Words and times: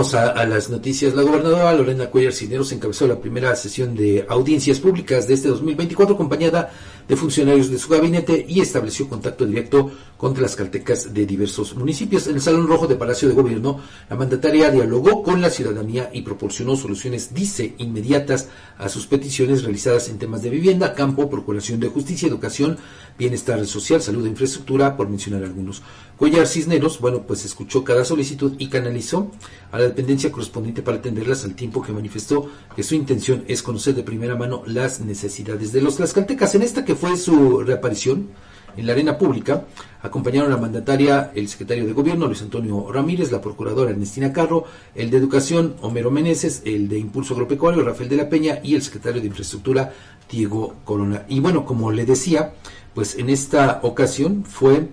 A, 0.00 0.46
las 0.46 0.70
noticias. 0.70 1.14
La 1.14 1.20
gobernadora 1.20 1.74
Lorena 1.74 2.06
Cuellar 2.06 2.32
Cineros 2.32 2.72
encabezó 2.72 3.06
la 3.06 3.20
primera 3.20 3.54
sesión 3.54 3.94
de 3.94 4.24
audiencias 4.30 4.78
públicas 4.78 5.28
de 5.28 5.34
este 5.34 5.48
2024 5.48 6.14
acompañada 6.14 6.70
de 7.06 7.16
funcionarios 7.16 7.68
de 7.68 7.78
su 7.78 7.90
gabinete 7.90 8.46
y 8.48 8.60
estableció 8.60 9.10
contacto 9.10 9.44
directo 9.44 9.90
con 10.16 10.40
las 10.40 10.56
caltecas 10.56 11.12
de 11.12 11.26
diversos 11.26 11.74
municipios. 11.74 12.26
En 12.28 12.36
el 12.36 12.40
Salón 12.40 12.66
Rojo 12.66 12.86
de 12.86 12.94
Palacio 12.94 13.28
de 13.28 13.34
Gobierno, 13.34 13.80
la 14.08 14.16
mandataria 14.16 14.70
dialogó 14.70 15.22
con 15.22 15.42
la 15.42 15.50
ciudadanía 15.50 16.10
y 16.12 16.22
proporcionó 16.22 16.76
soluciones, 16.76 17.34
dice, 17.34 17.74
inmediatas 17.78 18.48
a 18.78 18.88
sus 18.88 19.06
peticiones 19.06 19.64
realizadas 19.64 20.08
en 20.08 20.18
temas 20.18 20.42
de 20.42 20.50
vivienda, 20.50 20.94
campo, 20.94 21.28
procuración 21.28 21.80
de 21.80 21.88
justicia, 21.88 22.28
educación, 22.28 22.78
bienestar 23.18 23.66
social, 23.66 24.00
salud 24.00 24.24
e 24.24 24.28
infraestructura, 24.28 24.96
por 24.96 25.08
mencionar 25.08 25.42
algunos. 25.42 25.82
Cuellar 26.16 26.46
Cisneros, 26.46 27.00
bueno, 27.00 27.22
pues 27.26 27.44
escuchó 27.44 27.82
cada 27.82 28.04
solicitud 28.04 28.52
y 28.58 28.68
canalizó 28.68 29.30
a 29.72 29.78
la 29.78 29.89
dependencia 29.90 30.32
correspondiente 30.32 30.82
para 30.82 30.98
atenderlas 30.98 31.44
al 31.44 31.54
tiempo 31.54 31.82
que 31.82 31.92
manifestó 31.92 32.50
que 32.74 32.82
su 32.82 32.94
intención 32.94 33.44
es 33.46 33.62
conocer 33.62 33.94
de 33.94 34.02
primera 34.02 34.36
mano 34.36 34.62
las 34.66 35.00
necesidades 35.00 35.72
de 35.72 35.82
los 35.82 35.96
tlaxcaltecas. 35.96 36.54
En 36.54 36.62
esta 36.62 36.84
que 36.84 36.94
fue 36.94 37.16
su 37.16 37.60
reaparición 37.60 38.28
en 38.76 38.86
la 38.86 38.92
arena 38.92 39.18
pública, 39.18 39.66
acompañaron 40.02 40.50
a 40.50 40.54
la 40.54 40.60
mandataria 40.60 41.32
el 41.34 41.48
secretario 41.48 41.86
de 41.86 41.92
Gobierno, 41.92 42.26
Luis 42.26 42.42
Antonio 42.42 42.90
Ramírez, 42.90 43.30
la 43.32 43.40
procuradora 43.40 43.90
Ernestina 43.90 44.32
Carro, 44.32 44.64
el 44.94 45.10
de 45.10 45.18
Educación, 45.18 45.74
Homero 45.82 46.10
Meneses, 46.10 46.62
el 46.64 46.88
de 46.88 46.98
Impulso 46.98 47.34
Agropecuario, 47.34 47.82
Rafael 47.82 48.08
de 48.08 48.16
la 48.16 48.28
Peña, 48.28 48.60
y 48.62 48.74
el 48.74 48.82
secretario 48.82 49.20
de 49.20 49.26
Infraestructura, 49.26 49.92
Diego 50.30 50.76
Corona. 50.84 51.24
Y 51.28 51.40
bueno, 51.40 51.64
como 51.64 51.90
le 51.90 52.06
decía, 52.06 52.54
pues 52.94 53.18
en 53.18 53.28
esta 53.28 53.80
ocasión 53.82 54.44
fue 54.44 54.88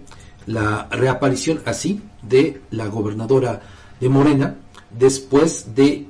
la 0.46 0.88
reaparición 0.92 1.62
así 1.66 2.02
de 2.22 2.62
la 2.72 2.88
gobernadora 2.88 3.62
de 4.00 4.10
Morena, 4.10 4.56
después 4.92 5.76
de 5.76 6.06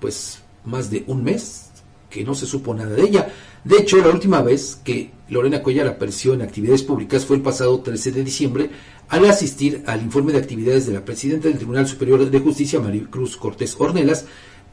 pues 0.00 0.42
más 0.64 0.90
de 0.90 1.04
un 1.06 1.24
mes 1.24 1.70
que 2.10 2.24
no 2.24 2.34
se 2.34 2.46
supo 2.46 2.74
nada 2.74 2.94
de 2.94 3.02
ella. 3.02 3.32
De 3.64 3.76
hecho, 3.78 3.96
la 3.98 4.10
última 4.10 4.42
vez 4.42 4.80
que 4.84 5.10
Lorena 5.28 5.62
Cuellar 5.62 5.88
apareció 5.88 6.34
en 6.34 6.42
actividades 6.42 6.82
públicas 6.82 7.24
fue 7.24 7.36
el 7.36 7.42
pasado 7.42 7.80
13 7.80 8.12
de 8.12 8.24
diciembre 8.24 8.70
al 9.08 9.24
asistir 9.26 9.82
al 9.86 10.02
informe 10.02 10.32
de 10.32 10.38
actividades 10.38 10.86
de 10.86 10.92
la 10.92 11.04
presidenta 11.04 11.48
del 11.48 11.56
Tribunal 11.56 11.86
Superior 11.86 12.28
de 12.28 12.40
Justicia, 12.40 12.80
Maricruz 12.80 13.36
Cortés 13.36 13.76
Ornelas. 13.78 14.24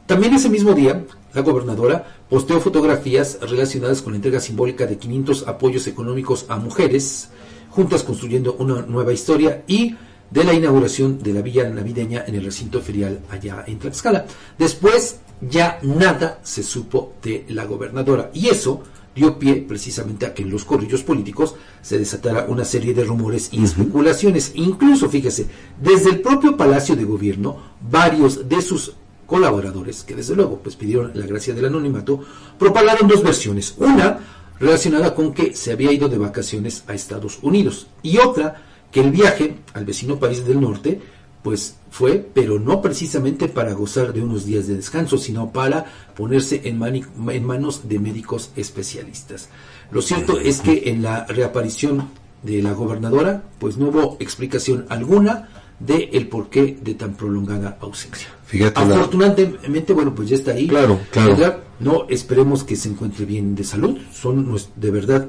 También 0.06 0.34
ese 0.34 0.48
mismo 0.48 0.74
día, 0.74 1.04
la 1.32 1.40
gobernadora 1.40 2.18
posteó 2.28 2.60
fotografías 2.60 3.38
relacionadas 3.40 4.02
con 4.02 4.12
la 4.12 4.16
entrega 4.16 4.40
simbólica 4.40 4.86
de 4.86 4.98
500 4.98 5.48
apoyos 5.48 5.86
económicos 5.86 6.46
a 6.48 6.56
mujeres, 6.56 7.30
juntas 7.70 8.02
construyendo 8.02 8.54
una 8.58 8.82
nueva 8.82 9.12
historia 9.12 9.64
y 9.66 9.96
de 10.30 10.44
la 10.44 10.52
inauguración 10.52 11.22
de 11.22 11.32
la 11.32 11.42
villa 11.42 11.68
navideña 11.68 12.24
en 12.26 12.34
el 12.34 12.44
recinto 12.44 12.80
ferial 12.80 13.20
allá 13.30 13.64
en 13.66 13.78
Tlaxcala. 13.78 14.26
Después 14.58 15.20
ya 15.40 15.78
nada 15.82 16.40
se 16.42 16.62
supo 16.62 17.14
de 17.22 17.44
la 17.48 17.64
gobernadora 17.64 18.30
y 18.34 18.48
eso 18.48 18.82
dio 19.14 19.38
pie 19.38 19.64
precisamente 19.66 20.26
a 20.26 20.34
que 20.34 20.42
en 20.42 20.50
los 20.50 20.64
corrillos 20.64 21.02
políticos 21.02 21.54
se 21.82 21.98
desatara 21.98 22.46
una 22.48 22.64
serie 22.64 22.94
de 22.94 23.04
rumores 23.04 23.48
y 23.52 23.62
especulaciones. 23.62 24.52
Incluso, 24.54 25.08
fíjese, 25.08 25.46
desde 25.80 26.10
el 26.10 26.20
propio 26.20 26.56
Palacio 26.56 26.96
de 26.96 27.04
Gobierno, 27.04 27.56
varios 27.80 28.48
de 28.48 28.60
sus 28.60 28.94
colaboradores, 29.26 30.02
que 30.02 30.14
desde 30.14 30.34
luego 30.34 30.58
pues 30.58 30.76
pidieron 30.76 31.12
la 31.14 31.26
gracia 31.26 31.54
del 31.54 31.66
anonimato, 31.66 32.20
propagaron 32.58 33.08
dos 33.08 33.22
versiones. 33.22 33.74
Una 33.78 34.18
relacionada 34.58 35.14
con 35.14 35.32
que 35.32 35.54
se 35.54 35.72
había 35.72 35.92
ido 35.92 36.08
de 36.08 36.18
vacaciones 36.18 36.84
a 36.86 36.94
Estados 36.94 37.38
Unidos 37.42 37.86
y 38.02 38.18
otra 38.18 38.62
que 38.94 39.00
el 39.00 39.10
viaje 39.10 39.56
al 39.72 39.84
vecino 39.84 40.20
país 40.20 40.46
del 40.46 40.60
norte 40.60 41.00
pues 41.42 41.76
fue, 41.90 42.26
pero 42.32 42.60
no 42.60 42.80
precisamente 42.80 43.48
para 43.48 43.72
gozar 43.72 44.12
de 44.12 44.22
unos 44.22 44.46
días 44.46 44.68
de 44.68 44.76
descanso, 44.76 45.18
sino 45.18 45.50
para 45.50 45.84
ponerse 46.16 46.62
en, 46.64 46.80
en, 46.80 47.44
manos 47.44 47.88
de 47.88 47.98
médicos 47.98 48.52
especialistas. 48.54 49.50
Lo 49.90 50.00
cierto 50.00 50.38
es 50.38 50.60
que 50.60 50.84
en 50.86 51.02
la 51.02 51.26
reaparición 51.26 52.08
de 52.44 52.62
la 52.62 52.72
gobernadora, 52.72 53.42
pues 53.58 53.76
no 53.76 53.88
hubo 53.88 54.16
explicación 54.20 54.86
alguna 54.88 55.48
de 55.80 56.10
el 56.12 56.28
porqué 56.28 56.78
de 56.80 56.94
tan 56.94 57.14
prolongada 57.14 57.76
ausencia. 57.80 58.28
Fíjate 58.46 58.80
Afortunadamente, 58.80 59.92
bueno, 59.92 60.14
pues 60.14 60.28
ya 60.28 60.36
está 60.36 60.52
ahí. 60.52 60.68
Claro, 60.68 61.00
claro. 61.10 61.60
No 61.80 62.06
esperemos 62.08 62.62
que 62.62 62.76
se 62.76 62.88
encuentre 62.88 63.26
bien 63.26 63.56
de 63.56 63.64
salud. 63.64 63.98
Son 64.12 64.56
de 64.76 64.90
verdad, 64.90 65.28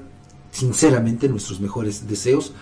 sinceramente, 0.51 1.27
nuestros 1.27 1.59
mejores 1.59 2.07
deseos 2.07 2.53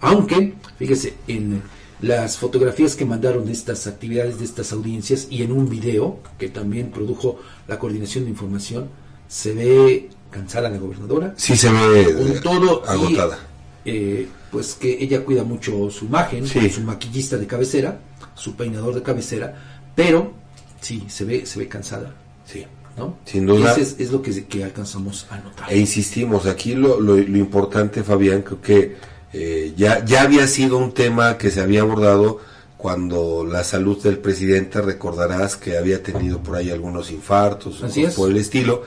aunque, 0.00 0.54
fíjese, 0.78 1.14
en 1.26 1.62
las 2.00 2.38
fotografías 2.38 2.94
que 2.94 3.04
mandaron 3.04 3.46
de 3.46 3.52
estas 3.52 3.86
actividades, 3.86 4.38
de 4.38 4.44
estas 4.44 4.72
audiencias, 4.72 5.26
y 5.30 5.42
en 5.42 5.52
un 5.52 5.68
video 5.68 6.20
que 6.38 6.48
también 6.48 6.90
produjo 6.90 7.40
la 7.66 7.78
coordinación 7.78 8.24
de 8.24 8.30
información, 8.30 8.88
se 9.26 9.52
ve 9.52 10.10
cansada 10.30 10.68
la 10.68 10.78
gobernadora. 10.78 11.34
Sí, 11.36 11.56
se 11.56 11.70
ve 11.70 12.40
todo 12.42 12.88
agotada. 12.88 13.38
eh, 13.84 14.28
pues 14.50 14.74
que 14.74 15.02
ella 15.02 15.24
cuida 15.24 15.44
mucho 15.44 15.90
su 15.90 16.06
imagen, 16.06 16.46
su 16.46 16.80
maquillista 16.82 17.36
de 17.36 17.46
cabecera, 17.46 18.00
su 18.34 18.54
peinador 18.54 18.94
de 18.94 19.02
cabecera, 19.02 19.54
pero 19.94 20.32
sí, 20.80 21.04
se 21.08 21.24
ve, 21.24 21.46
se 21.46 21.58
ve 21.58 21.68
cansada. 21.68 22.14
Sí. 22.46 22.64
¿no? 22.96 23.16
Sin 23.24 23.46
duda. 23.46 23.72
Eso 23.76 23.96
es, 23.98 24.10
lo 24.10 24.20
que, 24.22 24.44
que, 24.46 24.64
alcanzamos 24.64 25.26
a 25.30 25.38
notar. 25.38 25.72
E 25.72 25.78
insistimos, 25.78 26.46
aquí 26.46 26.74
lo, 26.74 27.00
lo, 27.00 27.16
lo 27.16 27.38
importante, 27.38 28.02
Fabián, 28.02 28.42
creo 28.42 28.60
que 28.60 28.96
eh, 29.32 29.74
ya, 29.76 30.04
ya 30.04 30.22
había 30.22 30.46
sido 30.46 30.78
un 30.78 30.92
tema 30.92 31.36
que 31.36 31.50
se 31.50 31.60
había 31.60 31.82
abordado 31.82 32.40
cuando 32.76 33.44
la 33.44 33.64
salud 33.64 34.02
del 34.02 34.18
presidente, 34.18 34.80
recordarás 34.80 35.56
que 35.56 35.76
había 35.76 36.02
tenido 36.02 36.42
por 36.42 36.56
ahí 36.56 36.70
algunos 36.70 37.10
infartos 37.10 37.82
por 38.16 38.30
el 38.30 38.36
estilo, 38.36 38.84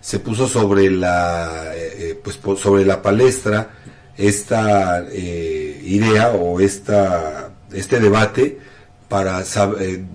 se 0.00 0.18
puso 0.20 0.48
sobre 0.48 0.90
la, 0.90 1.74
eh, 1.74 2.10
eh, 2.10 2.20
pues 2.22 2.38
sobre 2.60 2.84
la 2.84 3.02
palestra 3.02 3.70
esta 4.16 5.04
idea 5.12 6.30
o 6.32 6.60
esta, 6.60 7.50
este 7.72 7.98
debate 7.98 8.58
para 9.08 9.42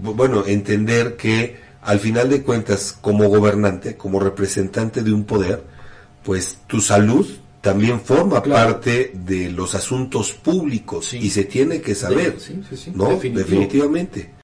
bueno, 0.01 0.45
entender 0.45 1.15
que 1.17 1.57
al 1.81 1.99
final 1.99 2.29
de 2.29 2.43
cuentas, 2.43 2.95
como 2.99 3.27
gobernante, 3.29 3.95
como 3.95 4.19
representante 4.19 5.03
de 5.03 5.13
un 5.13 5.23
poder, 5.23 5.63
pues 6.23 6.59
tu 6.67 6.81
salud 6.81 7.27
también 7.61 7.99
forma 7.99 8.41
parte 8.43 9.11
de 9.13 9.49
los 9.49 9.75
asuntos 9.75 10.33
públicos 10.33 11.13
y 11.13 11.29
se 11.29 11.45
tiene 11.45 11.81
que 11.81 11.95
saber, 11.95 12.37
¿no? 12.93 13.17
Definitivamente. 13.17 14.31